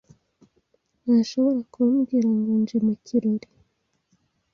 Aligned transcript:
ntashobora 1.03 1.59
kumbwira 1.73 2.29
ngo 2.37 2.51
nje 2.61 2.77
mu 2.85 2.93
kirori. 3.05 3.47